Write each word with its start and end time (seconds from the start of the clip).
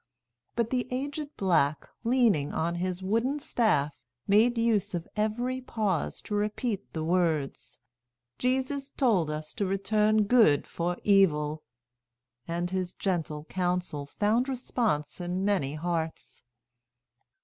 But 0.55 0.71
the 0.71 0.87
aged 0.89 1.29
black, 1.37 1.87
leaning 2.03 2.51
on 2.51 2.73
his 2.73 3.03
wooden 3.03 3.37
staff, 3.37 3.95
made 4.27 4.57
use 4.57 4.95
of 4.95 5.07
every 5.15 5.61
pause 5.61 6.23
to 6.23 6.33
repeat 6.33 6.91
the 6.93 7.03
words, 7.03 7.79
"Jesus 8.39 8.89
told 8.89 9.29
us 9.29 9.53
to 9.53 9.63
return 9.67 10.23
good 10.23 10.65
for 10.65 10.97
evil"; 11.03 11.61
and 12.47 12.71
his 12.71 12.95
gentle 12.95 13.43
counsel 13.43 14.07
found 14.07 14.49
response 14.49 15.21
in 15.21 15.45
many 15.45 15.75
hearts. 15.75 16.45